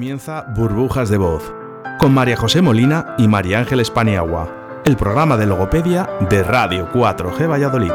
[0.00, 1.52] Comienza Burbujas de Voz
[1.98, 7.46] con María José Molina y María Ángeles Paniagua, el programa de logopedia de Radio 4G
[7.46, 7.92] Valladolid.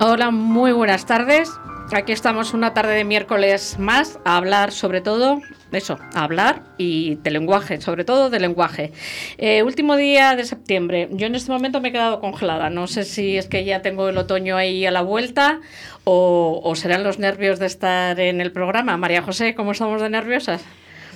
[0.00, 1.52] Hola, muy buenas tardes.
[1.92, 5.42] Aquí estamos una tarde de miércoles más a hablar sobre todo
[5.76, 8.92] eso, a hablar y de lenguaje, sobre todo de lenguaje.
[9.38, 11.08] Eh, último día de septiembre.
[11.12, 12.70] Yo en este momento me he quedado congelada.
[12.70, 15.60] No sé si es que ya tengo el otoño ahí a la vuelta
[16.04, 18.96] o, o serán los nervios de estar en el programa.
[18.96, 20.62] María José, ¿cómo estamos de nerviosas?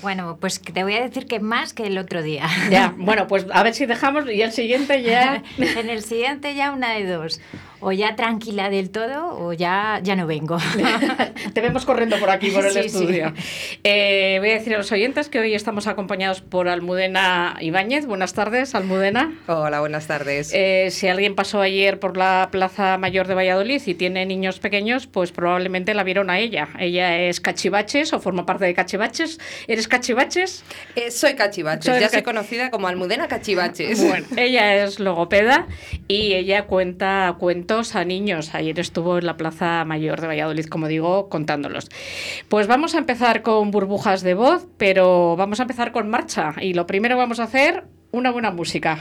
[0.02, 2.48] Bueno, pues te voy a decir que más que el otro día.
[2.70, 5.42] Ya, bueno, pues a ver si dejamos y el siguiente ya.
[5.58, 7.41] en el siguiente ya una de dos
[7.80, 10.59] o ya tranquila del todo o ya, ya no vengo.
[11.55, 13.33] Te vemos corriendo por aquí, por el estudio.
[13.83, 18.06] Eh, voy a decir a los oyentes que hoy estamos acompañados por Almudena Ibáñez.
[18.06, 19.33] Buenas tardes, Almudena.
[19.47, 20.53] Hola, buenas tardes.
[20.53, 25.06] Eh, si alguien pasó ayer por la Plaza Mayor de Valladolid y tiene niños pequeños,
[25.06, 26.69] pues probablemente la vieron a ella.
[26.78, 29.39] Ella es Cachivaches o forma parte de Cachivaches.
[29.67, 30.65] ¿Eres Cachivaches?
[30.97, 34.06] Eh, soy Cachivaches, ya soy conocida como Almudena Cachivaches.
[34.06, 35.67] Bueno, ella es logopeda
[36.09, 38.52] y ella cuenta cuentos a niños.
[38.52, 41.88] Ayer estuvo en la Plaza Mayor de Valladolid, como digo, contándolos.
[42.48, 46.54] Pues vamos a empezar con burbujas de voz, pero vamos a empezar con marcha.
[46.60, 48.98] Y lo primero vamos a hacer una buena música.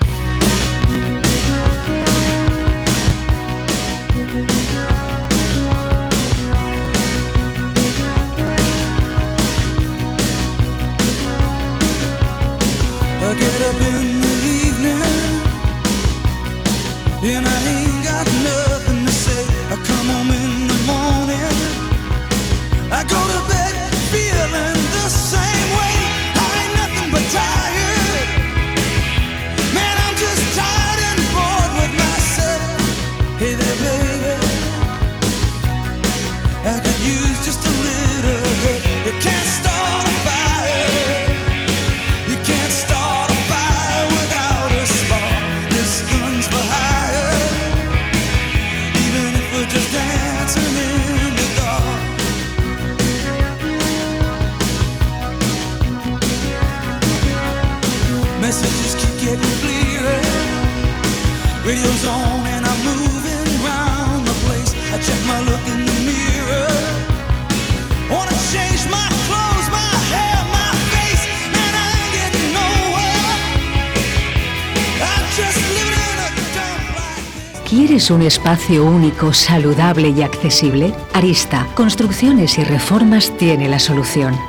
[78.09, 80.95] ¿Quieres un espacio único, saludable y accesible?
[81.13, 84.35] Arista, Construcciones y Reformas tiene la solución.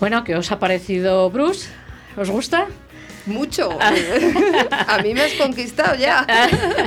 [0.00, 1.68] Bueno, ¿qué os ha parecido Bruce?
[2.16, 2.68] ¿Os gusta?
[3.26, 3.76] Mucho.
[4.88, 6.24] a mí me has conquistado ya.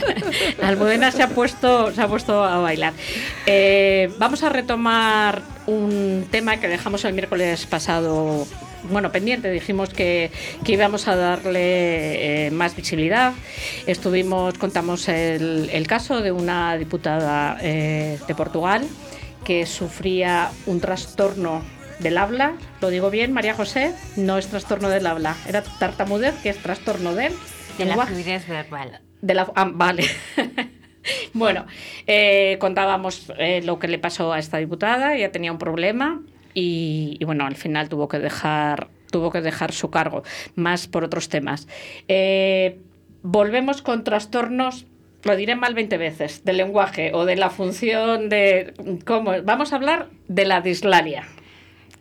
[0.63, 2.93] Almudena se ha puesto, se ha puesto a bailar.
[3.45, 8.47] Eh, vamos a retomar un tema que dejamos el miércoles pasado.
[8.83, 10.31] Bueno, pendiente, dijimos que,
[10.65, 13.33] íbamos a darle eh, más visibilidad.
[13.87, 18.87] Estuvimos, contamos el, caso de una diputada eh, de Portugal
[19.43, 21.61] que sufría un trastorno
[22.01, 26.49] del habla, lo digo bien, María José, no es trastorno del habla, era tartamudez, que
[26.49, 27.33] es trastorno del
[27.77, 28.99] de la fluidez verbal.
[29.21, 30.03] De la, ah, vale.
[31.33, 31.65] bueno,
[32.07, 36.21] eh, contábamos eh, lo que le pasó a esta diputada, ella tenía un problema
[36.53, 40.23] y, bueno, al final tuvo que dejar, tuvo que dejar su cargo,
[40.55, 41.67] más por otros temas.
[42.07, 42.79] Eh,
[43.21, 44.87] volvemos con trastornos
[45.23, 48.73] lo diré mal 20 veces, del lenguaje o de la función de
[49.05, 49.33] cómo.
[49.43, 51.27] Vamos a hablar de la dislalia.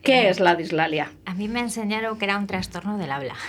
[0.01, 1.11] ¿Qué es la dislalia?
[1.25, 3.35] A mí me enseñaron que era un trastorno del habla.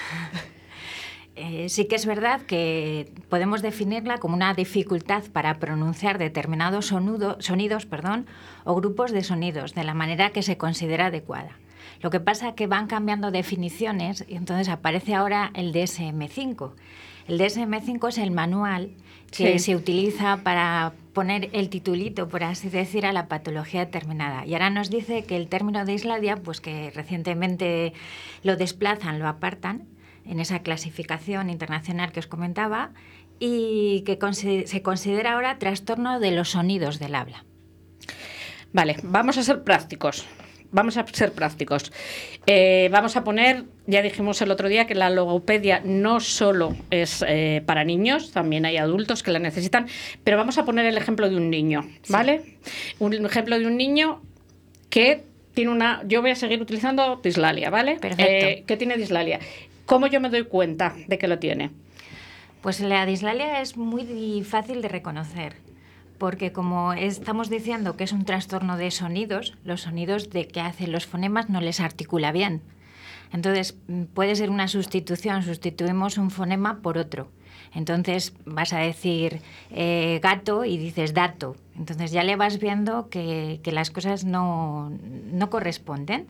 [1.35, 7.87] Eh, sí que es verdad que podemos definirla como una dificultad para pronunciar determinados sonidos
[7.87, 8.27] perdón,
[8.65, 11.59] o grupos de sonidos de la manera que se considera adecuada.
[12.03, 16.73] Lo que pasa es que van cambiando definiciones y entonces aparece ahora el DSM-5.
[17.29, 18.91] El DSM-5 es el manual
[19.31, 24.47] que se utiliza para poner el titulito, por así decir, a la patología determinada.
[24.47, 27.93] Y ahora nos dice que el término de Isladia, pues que recientemente
[28.43, 29.89] lo desplazan, lo apartan
[30.25, 32.93] en esa clasificación internacional que os comentaba
[33.39, 34.19] y que
[34.67, 37.45] se considera ahora trastorno de los sonidos del habla.
[38.73, 40.27] Vale, vamos a ser prácticos.
[40.73, 41.93] Vamos a ser prácticos.
[42.47, 47.23] Eh, vamos a poner, ya dijimos el otro día que la logopedia no solo es
[47.29, 49.87] eh, para niños, también hay adultos que la necesitan,
[50.25, 52.57] pero vamos a poner el ejemplo de un niño, ¿vale?
[52.99, 54.23] Un ejemplo de un niño
[54.89, 55.25] que
[55.55, 56.03] tiene una.
[56.07, 57.99] Yo voy a seguir utilizando dislalia, ¿vale?
[58.01, 58.47] Perfecto.
[58.47, 59.41] Eh, ¿Qué tiene dislalia?
[59.85, 61.71] ¿Cómo yo me doy cuenta de que lo tiene?
[62.63, 65.57] Pues la dislalia es muy fácil de reconocer,
[66.23, 70.93] porque como estamos diciendo que es un trastorno de sonidos, los sonidos de que hacen
[70.93, 72.63] los fonemas no les articula bien.
[73.33, 77.33] Entonces mm, puede ser una sustitución, sustituimos un fonema por otro.
[77.75, 79.41] Entonces vas a decir
[79.73, 81.57] eh, gato y dices dato.
[81.77, 84.93] Entonces ya le vas viendo que, que las cosas no,
[85.33, 86.29] no corresponden.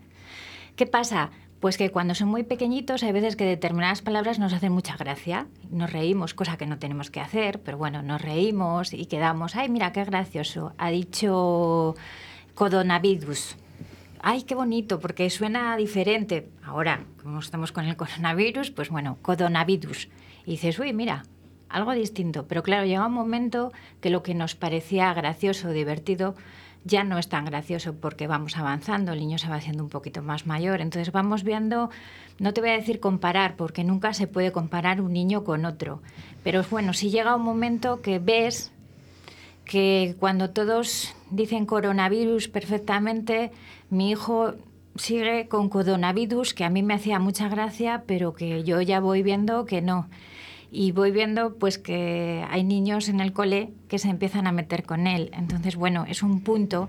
[0.75, 1.33] ¿Qué pasa?
[1.63, 5.47] Pues que cuando son muy pequeñitos hay veces que determinadas palabras nos hacen mucha gracia,
[5.71, 9.69] nos reímos, cosa que no tenemos que hacer, pero bueno, nos reímos y quedamos, ay,
[9.69, 11.95] mira, qué gracioso, ha dicho
[12.55, 13.55] codonavirus.
[14.21, 16.49] Ay, qué bonito, porque suena diferente.
[16.65, 20.09] Ahora, como estamos con el coronavirus, pues bueno, codonavirus.
[20.45, 21.23] Y dices, uy, mira,
[21.69, 22.49] algo distinto.
[22.49, 26.35] Pero claro, llega un momento que lo que nos parecía gracioso, divertido,
[26.85, 30.23] ya no es tan gracioso porque vamos avanzando, el niño se va haciendo un poquito
[30.23, 30.81] más mayor.
[30.81, 31.91] Entonces vamos viendo,
[32.39, 36.03] no te voy a decir comparar, porque nunca se puede comparar un niño con otro.
[36.43, 38.73] Pero bueno, si llega un momento que ves
[39.65, 43.53] que cuando todos dicen coronavirus perfectamente,
[43.91, 44.55] mi hijo
[44.97, 49.23] sigue con coronavirus, que a mí me hacía mucha gracia, pero que yo ya voy
[49.23, 50.09] viendo que no.
[50.75, 54.85] Y voy viendo pues que hay niños en el cole que se empiezan a meter
[54.85, 55.31] con él.
[55.35, 56.89] Entonces, bueno, es un punto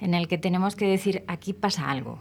[0.00, 2.20] en el que tenemos que decir, aquí pasa algo.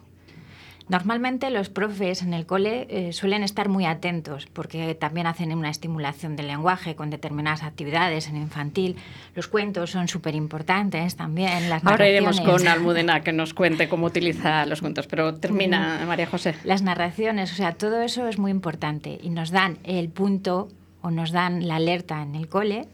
[0.92, 5.70] Normalmente los profes en el cole eh, suelen estar muy atentos porque también hacen una
[5.70, 8.98] estimulación del lenguaje con determinadas actividades en infantil.
[9.34, 11.70] Los cuentos son súper importantes también.
[11.70, 16.28] Las Ahora iremos con Almudena que nos cuente cómo utiliza los cuentos, pero termina María
[16.28, 16.56] José.
[16.66, 20.68] Las narraciones, o sea, todo eso es muy importante y nos dan el punto
[21.02, 22.88] o nos dan la alerta en el cole.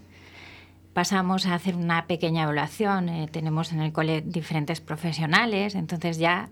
[0.93, 3.09] Pasamos a hacer una pequeña evaluación.
[3.09, 6.49] eh, tenemos en el cole diferentes profesionales, entonces ya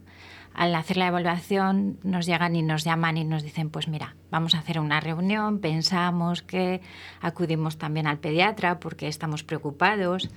[0.55, 4.55] al hacer la evaluación nos llegan y nos llaman y nos dicen, pues mira, vamos
[4.55, 6.81] a hacer una reunión, pensamos que
[7.19, 10.29] acudimos también al pediatra porque estamos preocupados,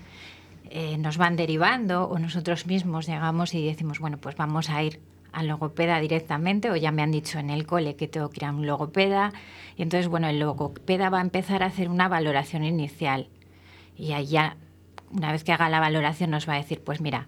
[0.71, 5.01] eh, nos van derivando o nosotros mismos llegamos y decimos, bueno, pues vamos a ir
[5.33, 8.45] al logopeda directamente o ya me han dicho en el cole que tengo que ir
[8.47, 9.33] a un logopeda
[9.77, 13.29] y entonces, bueno, el logopeda va a empezar a hacer una valoración inicial
[13.97, 14.57] y ahí ya,
[15.11, 17.27] una vez que haga la valoración, nos va a decir, pues mira,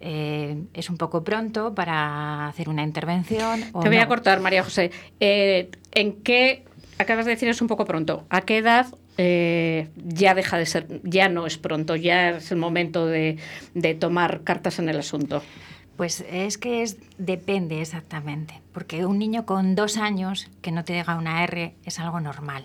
[0.00, 3.64] eh, es un poco pronto para hacer una intervención.
[3.72, 4.90] o Te voy a cortar, María José.
[5.20, 6.64] Eh, ¿En qué,
[6.98, 10.86] acabas de decir es un poco pronto, a qué edad eh, ya deja de ser,
[11.04, 13.38] ya no es pronto, ya es el momento de,
[13.74, 15.42] de tomar cartas en el asunto?
[16.02, 20.94] Pues es que es, depende exactamente, porque un niño con dos años que no te
[20.94, 22.64] diga una R es algo normal,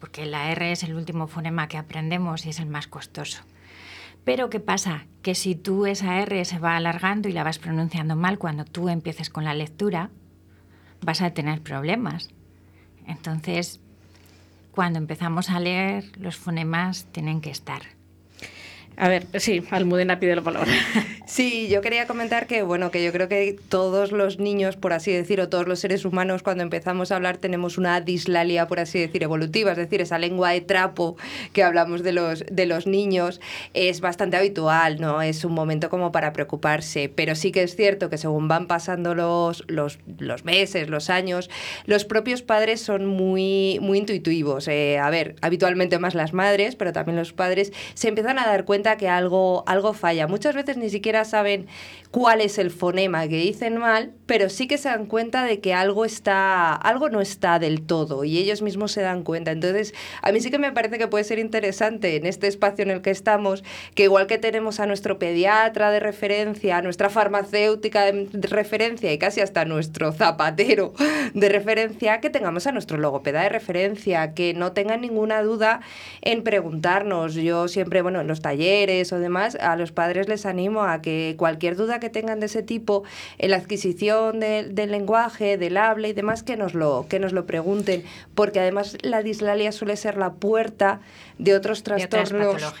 [0.00, 3.42] porque la R es el último fonema que aprendemos y es el más costoso.
[4.24, 5.04] Pero ¿qué pasa?
[5.20, 8.88] Que si tú esa R se va alargando y la vas pronunciando mal cuando tú
[8.88, 10.08] empieces con la lectura,
[11.02, 12.30] vas a tener problemas.
[13.06, 13.80] Entonces,
[14.70, 17.82] cuando empezamos a leer, los fonemas tienen que estar.
[18.96, 20.70] A ver, sí, Almudena pide la palabra.
[21.24, 25.12] Sí, yo quería comentar que, bueno, que yo creo que todos los niños, por así
[25.12, 28.98] decir, o todos los seres humanos, cuando empezamos a hablar, tenemos una dislalia, por así
[28.98, 31.16] decir, evolutiva, es decir, esa lengua de trapo
[31.54, 33.40] que hablamos de los, de los niños
[33.72, 35.22] es bastante habitual, ¿no?
[35.22, 39.14] Es un momento como para preocuparse, pero sí que es cierto que según van pasando
[39.14, 41.48] los, los, los meses, los años,
[41.86, 44.68] los propios padres son muy, muy intuitivos.
[44.68, 48.66] Eh, a ver, habitualmente más las madres, pero también los padres se empiezan a dar
[48.66, 50.26] cuenta que algo, algo falla.
[50.26, 51.66] Muchas veces ni siquiera saben
[52.10, 55.72] cuál es el fonema que dicen mal, pero sí que se dan cuenta de que
[55.72, 59.50] algo está, algo no está del todo y ellos mismos se dan cuenta.
[59.50, 62.90] Entonces, a mí sí que me parece que puede ser interesante en este espacio en
[62.90, 68.04] el que estamos, que igual que tenemos a nuestro pediatra de referencia, a nuestra farmacéutica
[68.04, 70.92] de referencia y casi hasta nuestro zapatero
[71.34, 75.80] de referencia, que tengamos a nuestro logopeda de referencia, que no tengan ninguna duda
[76.20, 77.34] en preguntarnos.
[77.34, 78.71] Yo siempre, bueno, en los talleres
[79.12, 82.62] o demás, a los padres les animo a que cualquier duda que tengan de ese
[82.62, 83.04] tipo,
[83.38, 87.32] en la adquisición de- del lenguaje, del habla y demás, que nos, lo, que nos
[87.32, 88.02] lo pregunten,
[88.34, 91.00] porque además la dislalia suele ser la puerta
[91.38, 92.74] de otros De otras trastornos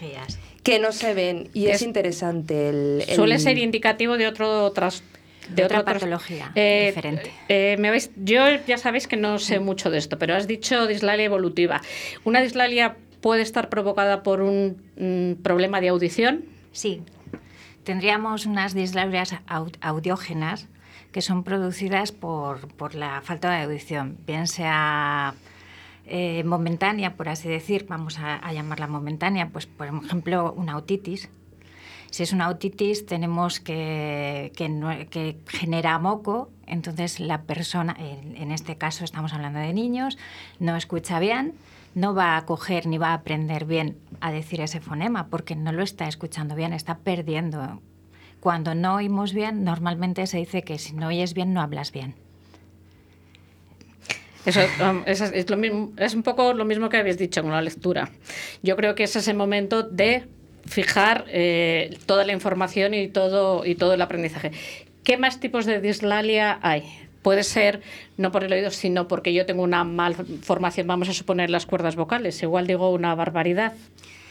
[0.62, 4.72] que no se ven y Es- es, interesante el, el- Suele ser indicativo de otro
[4.72, 5.02] tras-
[5.50, 7.30] de Otra otro patología Eh, diferente.
[7.48, 10.86] eh, me habéis- yo ya sabéis que no sé mucho de esto, pero has dicho
[10.86, 11.82] dislalia evolutiva.
[12.24, 16.44] ¿Una dislalia puede estar provocada por un mm, problema de audición?
[16.72, 17.02] Sí.
[17.84, 19.34] tendríamos unas dislalias
[19.80, 20.68] audiógenas
[21.12, 25.34] que son producidas por, por la falta de audición, bien sea
[26.06, 31.28] eh, momentánea, por así decir, vamos a, llamarla momentánea, pues por ejemplo una autitis.
[32.10, 39.04] Si es una autitis tenemos que, que, genera moco, entonces la persona, en, este caso
[39.04, 40.18] estamos hablando de niños,
[40.58, 41.54] no escucha bien,
[41.94, 45.72] no va a coger ni va a aprender bien a decir ese fonema porque no
[45.72, 47.80] lo está escuchando bien, está perdiendo.
[48.40, 52.14] Cuando no oímos bien, normalmente se dice que si no oyes bien, no hablas bien.
[54.44, 57.62] Eso, um, es, lo mismo, es un poco lo mismo que habéis dicho con la
[57.62, 58.10] lectura.
[58.62, 60.24] Yo creo que es ese momento de
[60.66, 64.50] fijar eh, toda la información y todo, y todo el aprendizaje.
[65.04, 66.82] ¿Qué más tipos de dislalia hay?
[67.22, 67.80] Puede ser
[68.16, 71.96] no por el oído, sino porque yo tengo una malformación, vamos a suponer las cuerdas
[71.96, 72.42] vocales.
[72.42, 73.74] Igual digo una barbaridad.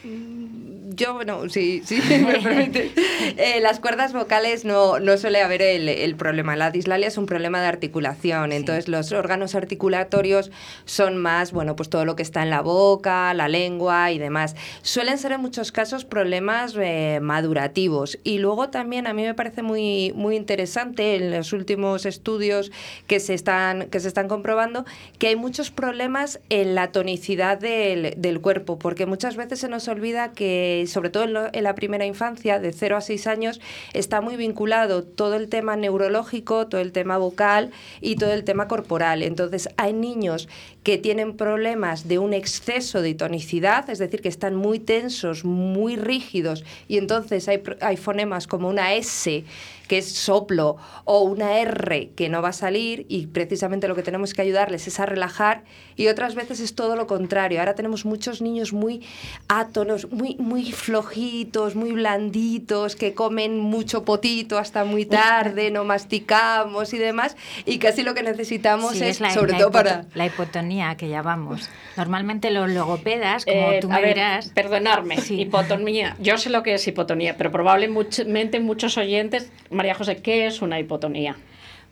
[0.04, 2.92] Yo, bueno, sí, sí, me permite.
[3.38, 6.56] Eh, las cuerdas vocales no, no suele haber el, el, problema.
[6.56, 8.52] La dislalia es un problema de articulación.
[8.52, 10.52] Entonces, los órganos articulatorios
[10.86, 14.56] son más, bueno, pues todo lo que está en la boca, la lengua y demás.
[14.82, 18.18] Suelen ser en muchos casos problemas eh, madurativos.
[18.24, 22.72] Y luego también a mí me parece muy, muy interesante en los últimos estudios
[23.06, 24.86] que se están, que se están comprobando
[25.20, 29.88] que hay muchos problemas en la tonicidad del, del cuerpo, porque muchas veces se nos
[29.92, 33.62] olvida que, sobre todo en, la primera infancia, de 0 a 6 años,
[33.94, 37.72] está muy vinculado todo el tema neurológico, todo el tema vocal
[38.02, 39.24] y todo el tema corporal.
[39.24, 40.50] Entonces, hay niños
[40.84, 45.96] que tienen problemas de un exceso de tonicidad, es decir, que están muy tensos, muy
[45.96, 49.44] rígidos, y entonces hay, hay fonemas como una S
[49.92, 54.04] que es soplo, o una R que no va a salir y precisamente lo que
[54.04, 55.66] tenemos que ayudarles es a relajar
[55.98, 57.60] y otras veces es todo lo contrario.
[57.60, 59.06] Ahora tenemos muchos niños muy
[59.50, 66.94] átonos, muy, muy flojitos, muy blanditos, que comen mucho potito hasta muy tarde, no masticamos
[66.94, 70.06] y demás y casi lo que necesitamos es, sobre todo para...
[70.14, 71.70] La hipotonía que llamamos.
[71.98, 74.52] Normalmente los logopedas, como eh, tú me dirás...
[74.56, 76.16] Perdonarme, hipotonía.
[76.20, 80.80] Yo sé lo que es hipotonía, pero probablemente muchos oyentes María José, ¿qué es una
[80.80, 81.36] hipotonía?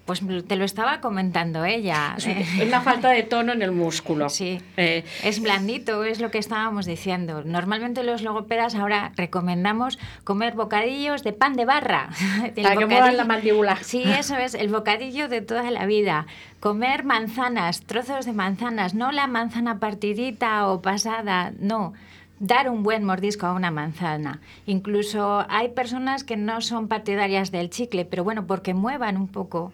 [0.05, 2.15] Pues te lo estaba comentando ella.
[2.17, 2.27] Es,
[2.61, 4.29] una falta de tono en el músculo.
[4.29, 4.61] Sí.
[4.77, 7.41] Eh, es blandito, es lo que estábamos diciendo.
[7.43, 12.09] Normalmente los logopedas ahora recomendamos comer bocadillos de pan de barra.
[12.61, 13.77] Para que muevan la mandíbula.
[13.81, 16.27] Sí, eso es, el bocadillo de toda la vida.
[16.59, 21.93] Comer manzanas, trozos de manzanas, no la manzana partidita o pasada, no
[22.39, 24.41] dar un buen mordisco a una manzana.
[24.65, 29.73] Incluso hay personas que no son partidarias del chicle, pero bueno, porque muevan un poco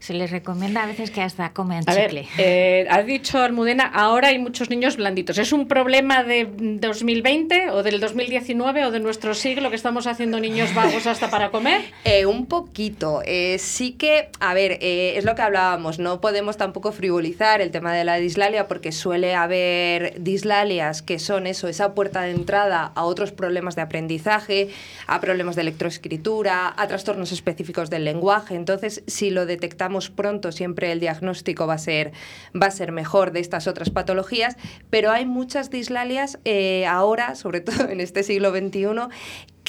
[0.00, 2.22] se les recomienda a veces que hasta comen a chicle.
[2.22, 5.36] Ver, eh, has dicho Almudena, ahora hay muchos niños blanditos.
[5.36, 10.40] ¿Es un problema de 2020 o del 2019 o de nuestro siglo que estamos haciendo
[10.40, 11.82] niños vagos hasta para comer?
[12.04, 13.20] Eh, un poquito.
[13.26, 17.70] Eh, sí que, a ver, eh, es lo que hablábamos, no podemos tampoco frivolizar el
[17.70, 22.90] tema de la dislalia porque suele haber dislalias que son eso, esa puerta de entrada
[22.94, 24.70] a otros problemas de aprendizaje,
[25.06, 28.54] a problemas de electroescritura, a trastornos específicos del lenguaje.
[28.54, 32.12] Entonces, si lo detectamos pronto, siempre el diagnóstico va a ser,
[32.54, 34.56] va a ser mejor de estas otras patologías,
[34.88, 38.86] pero hay muchas dislalias eh, ahora, sobre todo en este siglo XXI,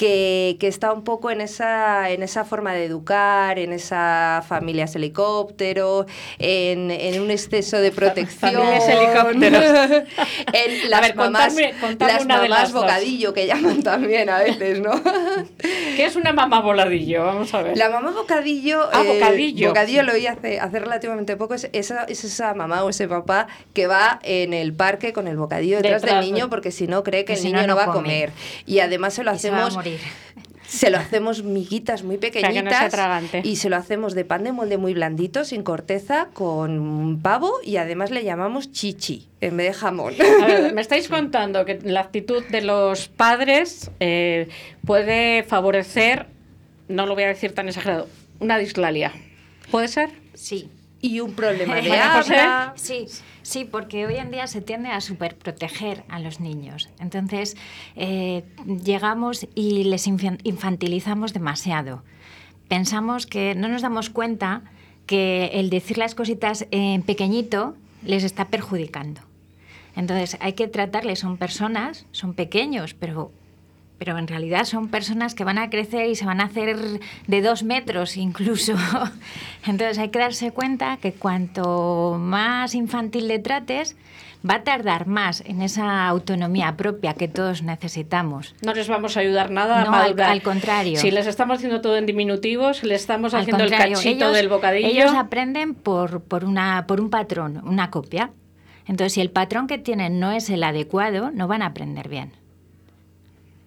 [0.02, 4.96] que, que, está un poco en esa, en esa forma de educar, en esa familias
[4.96, 6.06] helicóptero,
[6.40, 8.52] en, en un exceso de protección.
[8.52, 9.62] familias helicópteros.
[10.52, 11.54] en las ver, mamás,
[12.00, 14.90] las mamás bocadillo, que llaman también a veces, ¿no?
[15.60, 17.24] ¿Qué es una mamá voladillo?
[17.24, 17.76] Vamos a ver.
[17.78, 18.80] La mamá bocadillo.
[18.92, 19.66] Ah, bocadillo.
[19.66, 21.54] Eh, bocadillo lo oí hace, hace relativamente poco.
[21.54, 25.36] Es esa, es esa mamá o ese papá que va en el parque con el
[25.36, 28.32] bocadillo detrás, del niño porque si no cree que el niño no, va a comer.
[28.66, 29.91] Y además se lo hacemos se
[30.90, 32.94] lo hacemos miguitas muy pequeñitas
[33.42, 37.76] y se lo hacemos de pan de molde muy blandito, sin corteza, con pavo y
[37.76, 40.14] además le llamamos chichi en vez de jamón.
[40.74, 44.48] me estáis contando que la actitud de los padres eh,
[44.86, 46.26] puede favorecer,
[46.88, 48.08] no lo voy a decir tan exagerado,
[48.40, 49.12] una dislalia.
[49.70, 50.10] ¿Puede ser?
[50.34, 50.68] Sí.
[51.02, 52.72] Y un problema de habla.
[52.76, 53.06] Sí.
[53.42, 56.88] Sí, porque hoy en día se tiende a superproteger a los niños.
[57.00, 57.56] Entonces,
[57.96, 58.44] eh,
[58.84, 62.04] llegamos y les infantilizamos demasiado.
[62.68, 64.62] Pensamos que no nos damos cuenta
[65.06, 69.20] que el decir las cositas en pequeñito les está perjudicando.
[69.96, 73.32] Entonces, hay que tratarles, son personas, son pequeños, pero
[74.04, 76.76] pero en realidad son personas que van a crecer y se van a hacer
[77.28, 78.74] de dos metros incluso.
[79.64, 83.94] Entonces hay que darse cuenta que cuanto más infantil le trates,
[84.44, 88.56] va a tardar más en esa autonomía propia que todos necesitamos.
[88.60, 90.98] No les vamos a ayudar nada no, a al, al, contrario.
[90.98, 94.48] Si les estamos haciendo todo en diminutivos, le estamos al haciendo el cachito ellos, del
[94.48, 94.88] bocadillo.
[94.88, 98.32] Ellos aprenden por, por, una, por un patrón, una copia.
[98.88, 102.41] Entonces, si el patrón que tienen no es el adecuado, no van a aprender bien.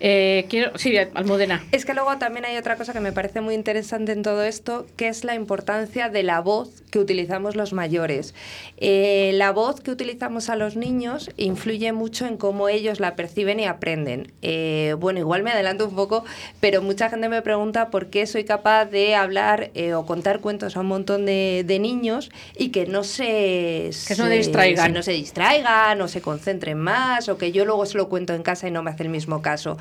[0.00, 1.64] Eh, quiero, sí, Almudena.
[1.72, 4.86] Es que luego también hay otra cosa que me parece muy interesante en todo esto,
[4.96, 8.34] que es la importancia de la voz que utilizamos los mayores.
[8.76, 13.60] Eh, la voz que utilizamos a los niños influye mucho en cómo ellos la perciben
[13.60, 14.32] y aprenden.
[14.42, 16.24] Eh, bueno, igual me adelanto un poco,
[16.60, 20.76] pero mucha gente me pregunta por qué soy capaz de hablar eh, o contar cuentos
[20.76, 24.92] a un montón de, de, niños y que no se, que no se distraigan.
[24.92, 28.42] no se distraigan o se concentren más o que yo luego se lo cuento en
[28.42, 29.78] casa y no me hace el mismo caso.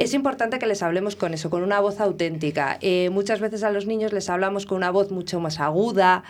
[0.00, 2.78] Es importante que les hablemos con eso, con una voz auténtica.
[2.80, 6.24] Eh, muchas veces a los niños les hablamos con una voz mucho más aguda.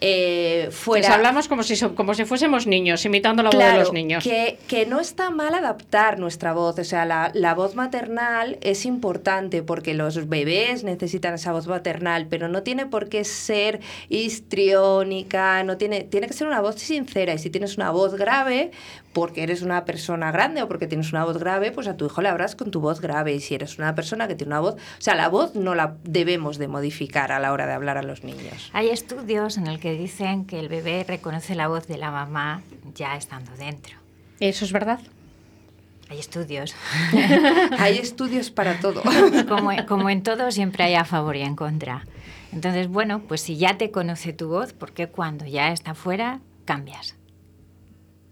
[0.00, 1.08] Eh, fuera...
[1.08, 4.22] Les hablamos como si, como si fuésemos niños, imitando la claro, voz de los niños.
[4.22, 6.78] Que, que no está mal adaptar nuestra voz.
[6.78, 12.28] O sea, la, la voz maternal es importante porque los bebés necesitan esa voz maternal,
[12.30, 17.34] pero no tiene por qué ser histriónica, no tiene, tiene que ser una voz sincera.
[17.34, 18.70] Y si tienes una voz grave,
[19.12, 22.22] porque eres una persona grande o porque tienes una voz grave, pues a tu hijo
[22.22, 23.15] le hablas con tu voz grave.
[23.26, 24.74] Y si eres una persona que tiene una voz...
[24.74, 28.02] O sea, la voz no la debemos de modificar a la hora de hablar a
[28.02, 28.70] los niños.
[28.72, 32.62] Hay estudios en el que dicen que el bebé reconoce la voz de la mamá
[32.94, 33.96] ya estando dentro.
[34.40, 35.00] ¿Eso es verdad?
[36.08, 36.74] Hay estudios.
[37.78, 39.02] hay estudios para todo.
[39.48, 42.06] como, como en todo siempre hay a favor y en contra.
[42.52, 46.40] Entonces, bueno, pues si ya te conoce tu voz, ¿por qué cuando ya está fuera
[46.64, 47.16] cambias?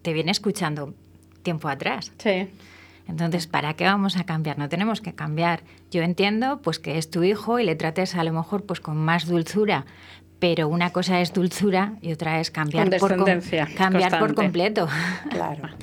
[0.04, 0.94] te viene escuchando
[1.42, 2.12] tiempo atrás.
[2.18, 2.48] Sí.
[3.08, 4.58] Entonces, ¿para qué vamos a cambiar?
[4.58, 5.60] No tenemos que cambiar.
[5.90, 8.96] Yo entiendo pues que es tu hijo y le trates a lo mejor pues con
[8.96, 9.84] más dulzura,
[10.38, 13.24] pero una cosa es dulzura y otra es cambiar, por, com
[13.76, 14.88] cambiar por completo.
[15.30, 15.68] Claro.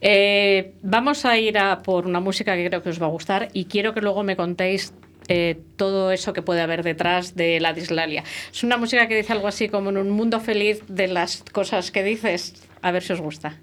[0.00, 3.48] Eh, vamos a ir a por una música que creo que os va a gustar
[3.52, 4.94] y quiero que luego me contéis
[5.26, 8.22] eh, todo eso que puede haber detrás de la dislalia.
[8.52, 11.90] Es una música que dice algo así como en un mundo feliz de las cosas
[11.90, 12.54] que dices.
[12.80, 13.56] A ver si os gusta.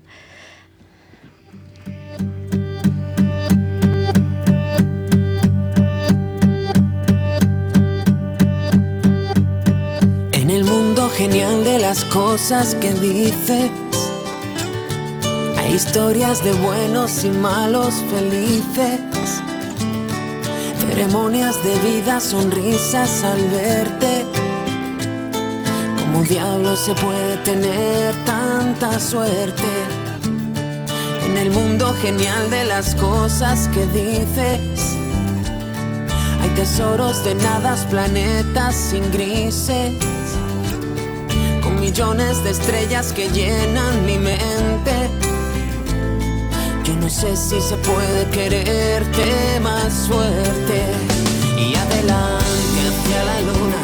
[11.79, 13.71] Las cosas que dices,
[15.57, 19.01] hay historias de buenos y malos felices
[20.95, 24.25] ceremonias de vida, sonrisas al verte.
[25.99, 29.63] ¿Cómo diablo se puede tener tanta suerte?
[31.27, 34.95] En el mundo genial de las cosas que dices,
[36.41, 39.91] hay tesoros de nadas, planetas sin grises,
[41.95, 44.91] millones de estrellas que llenan mi mente
[46.83, 50.81] yo no sé si se puede quererte más fuerte
[51.57, 53.77] y adelante hacia la luna.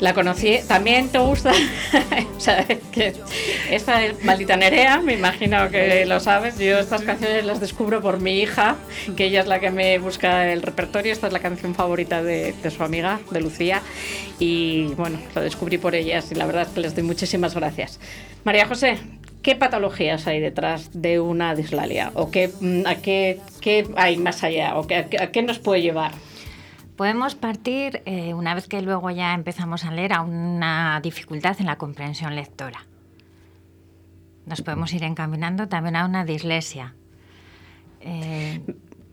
[0.00, 1.52] La conocí, también te gusta,
[2.38, 2.78] ¿sabes?
[2.90, 3.12] Que
[3.70, 6.58] esta es Maldita Nerea, me imagino que lo sabes.
[6.58, 8.76] Yo estas canciones las descubro por mi hija,
[9.16, 11.12] que ella es la que me busca el repertorio.
[11.12, 13.82] Esta es la canción favorita de, su amiga, de Lucía.
[14.38, 18.00] Y bueno, lo descubrí por ellas y la verdad es que les doy muchísimas gracias.
[18.44, 18.98] María José,
[19.40, 22.10] ¿Qué patologías hay detrás de una dislalia?
[22.14, 24.76] ¿O qué, mm, a qué, qué hay más allá?
[24.76, 26.10] ¿O qué, a qué nos puede llevar?
[26.96, 31.66] Podemos partir, eh, una vez que luego ya empezamos a leer, a una dificultad en
[31.66, 32.84] la comprensión lectora.
[34.48, 36.94] Nos podemos ir encaminando también a una dislesia.
[38.00, 38.60] Eh,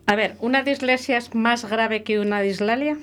[0.06, 2.98] a ver, ¿una dislesia es más grave que una dislalia?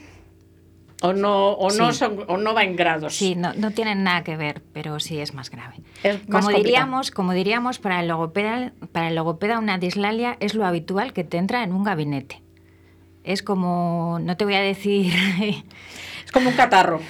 [1.02, 1.78] O no, o, sí.
[1.78, 3.14] no son, o no va en grados.
[3.14, 5.74] Sí, no, no, tienen nada que ver, pero sí es más grave.
[6.04, 10.54] Es más como, diríamos, como diríamos, para el, logopeda, para el logopeda una dislalia es
[10.54, 12.40] lo habitual que te entra en un gabinete.
[13.24, 15.12] Es como, no te voy a decir...
[16.24, 17.00] es como un catarro.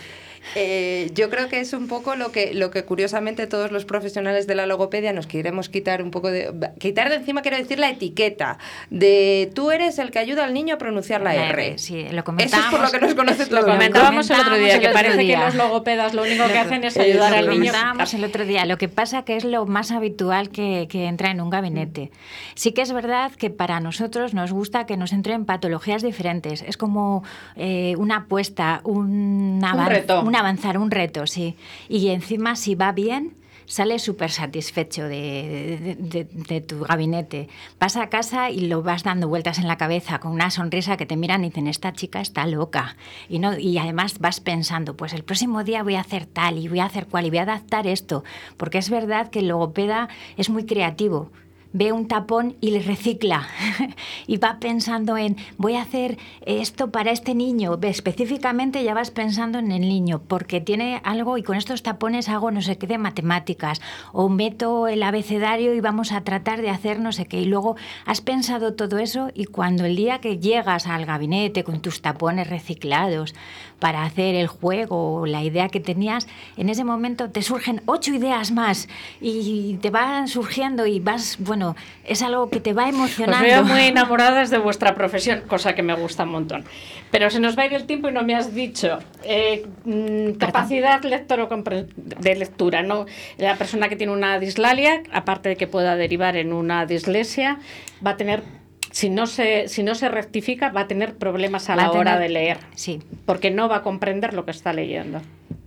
[0.54, 4.46] Eh, yo creo que es un poco lo que, lo que curiosamente todos los profesionales
[4.46, 6.52] de la logopedia nos queremos quitar un poco de...
[6.78, 8.58] Quitar de encima, quiero decir, la etiqueta
[8.90, 11.66] de tú eres el que ayuda al niño a pronunciar la, la R.
[11.68, 11.78] R.
[11.78, 14.78] Sí, lo Eso es por lo que nos conoce todo Lo comentábamos el otro día,
[14.80, 15.38] que parece día.
[15.38, 17.72] que los logopedas lo único que hacen es ayudar al lo niño.
[17.72, 18.66] comentábamos el otro día.
[18.66, 22.10] Lo que pasa que es lo más habitual que, que entra en un gabinete.
[22.54, 26.62] Sí que es verdad que para nosotros nos gusta que nos entren patologías diferentes.
[26.62, 27.24] Es como
[27.56, 31.56] eh, una apuesta, un, un reto un avanzar, un reto, sí.
[31.88, 37.48] Y encima, si va bien, sale súper satisfecho de, de- de tu gabinete.
[37.78, 41.06] Vas a casa y lo vas dando vueltas en la cabeza con una sonrisa que
[41.06, 42.96] te miran y dicen, esta chica está loca.
[43.28, 46.68] Y, no, y además vas pensando, pues el próximo día voy a hacer tal y
[46.68, 48.24] voy a hacer cual y voy a adaptar esto.
[48.56, 51.30] Porque es verdad que el logopeda es muy creativo
[51.72, 53.48] ve un tapón y le recicla
[54.26, 57.78] y va pensando en voy a hacer esto para este niño.
[57.82, 62.50] Específicamente ya vas pensando en el niño porque tiene algo y con estos tapones hago
[62.50, 63.80] no sé qué de matemáticas
[64.12, 67.40] o meto el abecedario y vamos a tratar de hacer no sé qué.
[67.40, 71.80] Y luego has pensado todo eso y cuando el día que llegas al gabinete con
[71.80, 73.34] tus tapones reciclados
[73.82, 78.14] para hacer el juego o la idea que tenías, en ese momento te surgen ocho
[78.14, 78.88] ideas más
[79.20, 83.44] y te van surgiendo y vas, bueno, es algo que te va Os emocionando.
[83.44, 86.64] veo muy enamoradas de vuestra profesión, cosa que me gusta un montón.
[87.10, 90.38] Pero se nos va a ir el tiempo y no me has dicho eh, mm,
[90.38, 91.48] capacidad lector
[91.96, 92.84] de lectura.
[92.84, 93.06] ¿no?
[93.36, 97.58] La persona que tiene una dislalia, aparte de que pueda derivar en una dislexia,
[98.06, 98.44] va a tener,
[98.92, 101.92] si no se, si no se rectifica, va a tener problemas a Va la a
[101.92, 105.20] hora de leer, Sí, porque no va a comprender lo que está leyendo.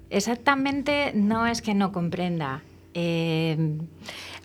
[0.10, 2.62] exactamente no es que no comprenda.
[2.94, 3.58] Eh,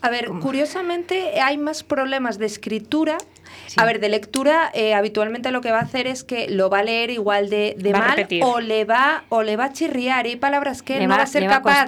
[0.03, 3.19] A ver, curiosamente hay más problemas de escritura.
[3.67, 3.77] Sí.
[3.79, 6.81] A ver, de lectura, eh, habitualmente lo que va a hacer es que lo va
[6.81, 10.27] a leer igual de, de mal o le va o le va a chirriar.
[10.27, 11.87] Y hay palabras que Le no va- va a ser a capaz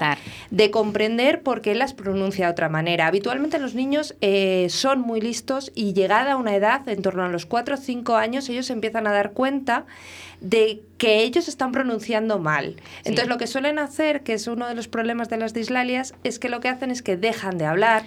[0.50, 3.06] de comprender porque él las pronuncia de otra manera.
[3.06, 7.28] Habitualmente los niños eh, son muy listos y llegada a una edad, en torno a
[7.28, 9.84] los 4 o 5 años, ellos empiezan a dar cuenta
[10.40, 12.76] de que ellos están pronunciando mal.
[13.04, 16.38] Entonces lo que suelen hacer, que es uno de los problemas de las dislalias, es
[16.38, 18.02] que lo que hacen es que dejan de hablar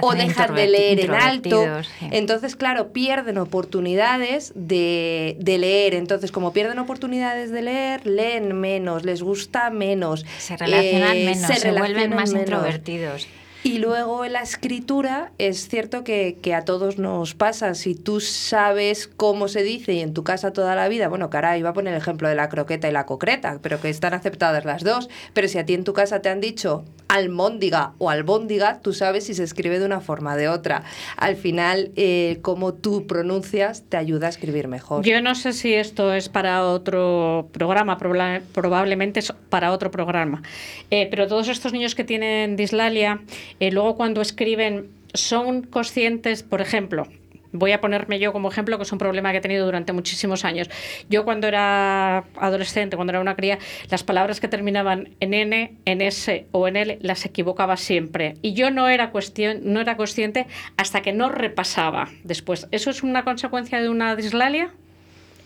[0.00, 1.82] o dejan de leer en alto.
[1.82, 2.08] sí.
[2.10, 5.94] Entonces, claro, pierden oportunidades de, de leer.
[5.94, 10.24] Entonces, como pierden oportunidades de leer, leen menos, les gusta menos.
[10.38, 12.48] se relacionan eh, menos, se, vuelven relacionan más menos.
[12.48, 13.28] introvertidos.
[13.64, 17.74] Y luego en la escritura es cierto que, que a todos nos pasa.
[17.74, 21.58] Si tú sabes cómo se dice y en tu casa toda la vida, bueno, cara,
[21.58, 24.64] iba a poner el ejemplo de la croqueta y la concreta, pero que están aceptadas
[24.64, 25.08] las dos.
[25.34, 29.24] Pero si a ti en tu casa te han dicho almóndiga o albóndiga, tú sabes
[29.24, 30.84] si se escribe de una forma o de otra.
[31.16, 35.04] Al final, eh, cómo tú pronuncias te ayuda a escribir mejor.
[35.04, 40.42] Yo no sé si esto es para otro programa, proba- probablemente es para otro programa.
[40.90, 43.20] Eh, pero todos estos niños que tienen dislalia,
[43.60, 47.06] luego cuando escriben, son conscientes, por ejemplo,
[47.52, 50.44] voy a ponerme yo como ejemplo, que es un problema que he tenido durante muchísimos
[50.44, 50.68] años.
[51.08, 53.58] Yo cuando era adolescente, cuando era una cría,
[53.90, 58.34] las palabras que terminaban en N, en S o en L las equivocaba siempre.
[58.42, 62.68] Y yo no era, cuestión, no era consciente hasta que no repasaba después.
[62.70, 64.72] ¿Eso es una consecuencia de una dislalia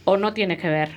[0.04, 0.90] o no tiene que ver?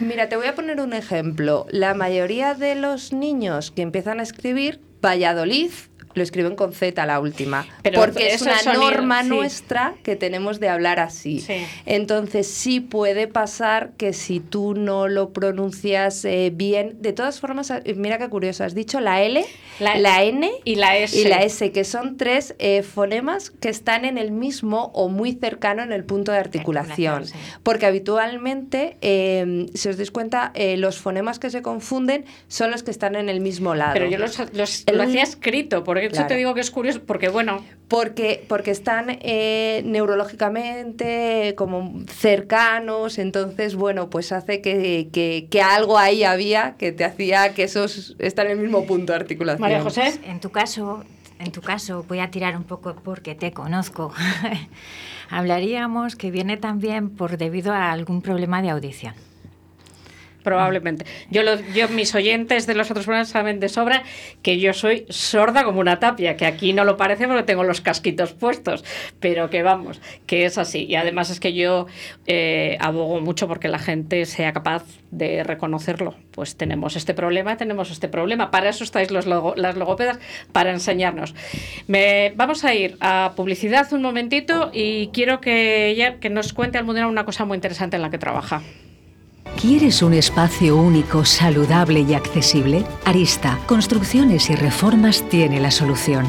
[0.00, 1.66] Mira, te voy a poner un ejemplo.
[1.70, 5.70] La mayoría de los niños que empiezan a escribir Valladolid
[6.18, 9.28] lo escriben con Z la última, Pero porque es una sonido, norma sí.
[9.30, 11.40] nuestra que tenemos de hablar así.
[11.40, 11.64] Sí.
[11.86, 17.70] Entonces sí puede pasar que si tú no lo pronuncias eh, bien, de todas formas,
[17.70, 19.44] eh, mira qué curioso, has dicho la L,
[19.80, 21.18] La- la, N y la S.
[21.18, 25.32] y la S, que son tres eh, fonemas que están en el mismo o muy
[25.32, 27.26] cercano en el punto de articulación.
[27.26, 27.34] Sí.
[27.62, 32.82] Porque habitualmente, eh, si os dais cuenta, eh, los fonemas que se confunden son los
[32.82, 33.92] que están en el mismo lado.
[33.94, 36.28] Pero yo los, los- El- lo hacía escrito, por eso Claro.
[36.28, 43.74] te digo que es curioso, porque bueno, Porque, porque están eh, neurológicamente como cercanos, entonces,
[43.76, 48.46] bueno, pues hace que, que- que algo ahí había que te hacía que esos están
[48.46, 49.62] en el mismo punto de articulación.
[49.62, 50.20] María José.
[50.26, 51.02] En tu caso,
[51.38, 54.12] en tu caso voy a tirar un poco porque te conozco.
[55.30, 59.14] Hablaríamos que viene también por debido a algún problema de audición.
[60.48, 61.04] Probablemente.
[61.30, 64.02] Yo, lo- yo, mis oyentes de los otros programas saben de sobra
[64.42, 67.80] que yo soy sorda como una tapia, que aquí no lo parece porque tengo los
[67.82, 68.84] casquitos puestos,
[69.20, 70.84] pero que vamos, que es así.
[70.86, 71.86] Y además es que yo
[72.26, 76.14] eh, abogo mucho porque la gente sea capaz de reconocerlo.
[76.30, 78.50] Pues tenemos este problema, tenemos este problema.
[78.50, 80.18] Para eso estáis los logo- las logopedas,
[80.52, 81.34] para enseñarnos.
[81.86, 86.78] Me, vamos a ir a publicidad un momentito y quiero que ella que nos cuente
[86.78, 88.62] Almudena una cosa muy interesante en la que trabaja.
[89.60, 92.86] ¿Quieres un espacio único, saludable y accesible?
[93.04, 96.28] Arista, Construcciones y Reformas tiene la solución.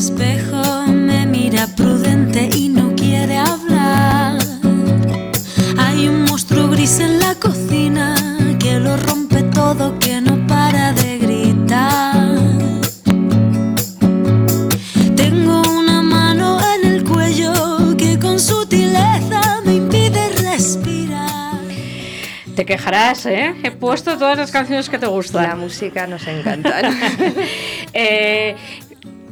[0.00, 4.38] Espejo me mira prudente y no quiere hablar.
[5.76, 8.14] Hay un monstruo gris en la cocina
[8.58, 12.28] que lo rompe todo, que no para de gritar.
[15.16, 21.60] Tengo una mano en el cuello que con sutileza me impide respirar.
[22.56, 23.54] Te quejarás, ¿eh?
[23.62, 25.58] He puesto todas las canciones que te La gustan.
[25.60, 26.80] música nos encanta.
[27.92, 28.56] Eh,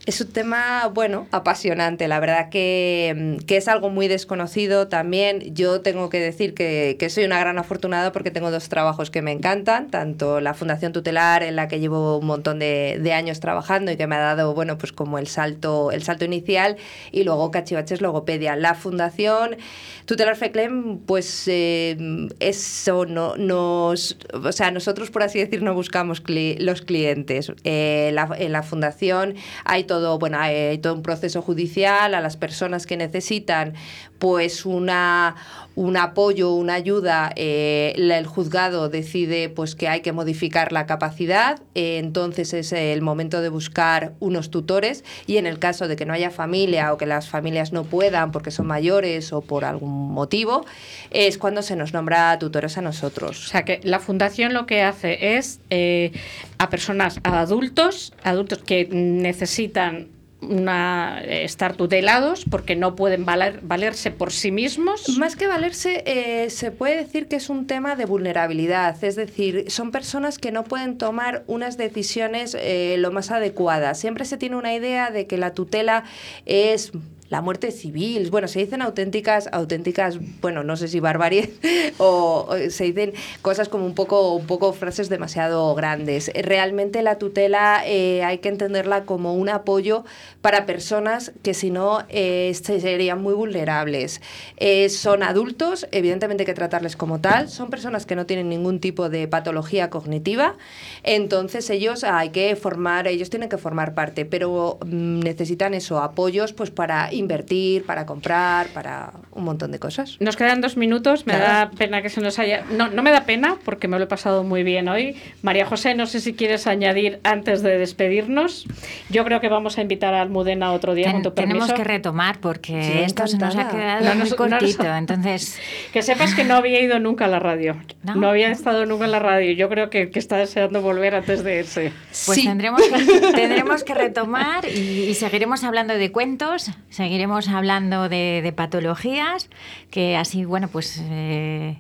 [0.08, 2.08] Es un tema, bueno, apasionante.
[2.08, 5.54] La verdad que, mm, que es algo muy desconocido también.
[5.54, 9.22] Yo tengo que decir que, que soy una gran afortunada porque tengo dos trabajos que
[9.22, 9.92] me encantan.
[9.92, 13.98] Tanto la Fundación Tutelar, en la que llevo un montón de, de años trabajando y
[13.98, 16.78] que me ha dado, bueno, pues como el salto, el salto inicial.
[17.12, 18.56] Y luego Cachivaches Logopedia.
[18.56, 19.58] La Fundación
[20.06, 21.96] Tutelar FECLEM, pues eh,
[22.40, 24.18] eso no, nos...
[24.34, 27.52] O sea, nosotros, por así decir, no buscamos los clientes.
[27.64, 32.38] Eh, en la Fundación hay todo, bueno, hay, hay todo un proceso judicial a las
[32.38, 33.74] personas que necesitan
[34.22, 35.36] pues una,
[35.74, 41.60] un apoyo, una ayuda, eh, el juzgado decide pues que hay que modificar la capacidad,
[41.74, 46.06] eh, entonces es el momento de buscar unos tutores y en el caso de que
[46.06, 50.12] no haya familia o que las familias no puedan porque son mayores o por algún
[50.12, 50.68] motivo,
[51.10, 53.48] es cuando se nos nombra tutores a O nosotros.
[53.48, 56.12] sea que la fundación lo que hace es eh,
[56.60, 60.10] a personas, a adultos, adultos que necesitan
[60.42, 65.08] una, eh, estar tutelados porque no pueden valer- valerse por sí mismos.
[65.18, 69.66] Más que valerse, eh, se puede decir que es un tema de vulnerabilidad, es decir,
[69.70, 74.00] son personas que no pueden tomar unas decisiones eh, lo más adecuadas.
[74.00, 76.04] Siempre se tiene una idea de que la tutela
[76.46, 76.92] es
[77.32, 78.30] la muerte civil.
[78.30, 81.50] Bueno, se dicen auténticas, auténticas, bueno, no sé si barbarie
[81.98, 86.30] o, se dicen cosas como un poco, un poco frases demasiado grandes.
[86.36, 90.04] Realmente la tutela eh, hay que entenderla como un apoyo
[90.42, 94.22] para personas que si no eh, se- serían muy vulnerables.
[94.58, 98.82] Eh, son adultos, evidentemente hay que tratarles como tal, son personas que no tienen ningún
[98.82, 100.58] tipo de patología cognitiva,
[101.04, 106.52] entonces ellos hay que formar, ellos tienen que formar parte, pero mm, necesitan eso, apoyos
[106.52, 110.18] pues para invertir, para comprar, para un montón de cosas.
[110.20, 111.48] Nos quedan dos minutos, me Nada.
[111.66, 112.64] da pena que se nos haya...
[112.72, 115.16] No, no me da pena porque me lo he pasado muy bien hoy.
[115.42, 118.66] María José, no sé si quieres añadir antes de despedirnos.
[119.10, 121.60] Yo creo que vamos a invitar a Almudena otro día, con tu permiso.
[121.60, 124.86] tenemos que retomar porque Sí, esto se nos ha quedado No muy no cortito.
[124.86, 125.60] Entonces,
[125.94, 127.76] Que sepas que no había ido nunca a la radio.
[128.04, 128.30] No, No.
[128.30, 129.52] había estado nunca en la radio.
[129.54, 131.92] Yo creo que, que está deseando volver antes de irse.
[132.26, 132.46] pues Sí.
[132.48, 138.54] tendremos, que, tendremos que retomar y, y seguiremos hablando de cuentos, seguiremos seguiremos hablando de,
[138.56, 139.50] patologías,
[139.90, 141.76] que así, bueno, pues eh,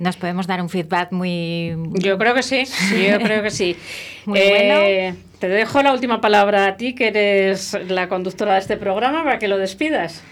[0.00, 1.74] nos podemos dar un feedback muy...
[1.94, 2.64] Yo creo que sí,
[3.10, 3.78] yo creo que sí.
[4.26, 5.16] muy bueno.
[5.38, 9.38] Te dejo la última palabra a ti, que eres la conductora de este programa, para
[9.38, 10.22] que lo despidas.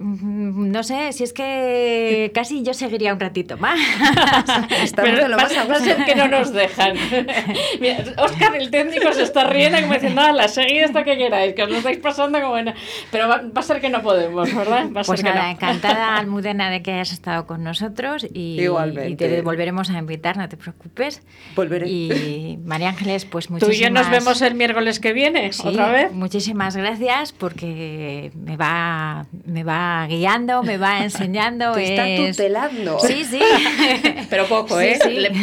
[0.00, 3.78] Mm, no sé, si es que casi yo seguiría un ratito más.
[4.96, 6.96] Pero va, a ser que no nos dejan.
[7.80, 11.62] Mira, Oscar, el técnico, se está riendo como diciendo, la seguid hasta que queráis, que
[11.64, 12.74] os lo estáis pasando como buena.
[13.10, 14.86] Pero va, a ser que no podemos, ¿verdad?
[14.94, 19.16] Va a pues ser nada, encantada, Almudena, de que hayas estado con nosotros y, y,
[19.16, 21.22] te volveremos a invitar, no te preocupes.
[21.56, 21.88] Volveré.
[21.88, 23.76] Y María Ángeles, pues muchísimas...
[23.76, 26.12] Tú y yo nos vemos el miércoles que viene, otra vez.
[26.12, 31.72] Muchísimas gracias porque me va, me va guiando, me va enseñando.
[31.72, 32.98] Te está tutelando.
[33.00, 33.40] Sí, sí.
[34.30, 34.98] Pero poco, ¿eh?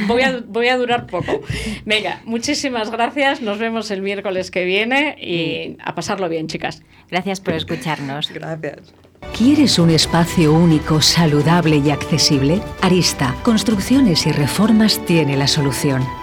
[0.07, 1.41] Voy, a, voy a durar poco.
[1.85, 3.41] Venga, muchísimas gracias.
[3.41, 6.83] Nos vemos el miércoles que viene y a pasarlo bien, chicas.
[7.09, 8.31] Gracias por escucharnos.
[8.31, 8.93] Gracias.
[9.37, 12.61] ¿Quieres un espacio único, saludable y accesible?
[12.81, 16.05] Arista, Construcciones y Reformas tiene la solución.